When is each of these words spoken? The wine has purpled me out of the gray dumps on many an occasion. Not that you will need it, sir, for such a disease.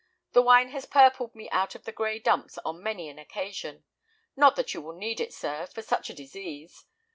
The 0.31 0.41
wine 0.41 0.69
has 0.69 0.87
purpled 0.87 1.35
me 1.35 1.47
out 1.51 1.75
of 1.75 1.83
the 1.83 1.91
gray 1.91 2.17
dumps 2.17 2.57
on 2.65 2.81
many 2.81 3.07
an 3.07 3.19
occasion. 3.19 3.83
Not 4.35 4.55
that 4.55 4.73
you 4.73 4.81
will 4.81 4.95
need 4.95 5.19
it, 5.21 5.31
sir, 5.31 5.67
for 5.67 5.83
such 5.83 6.09
a 6.09 6.13
disease. 6.15 6.85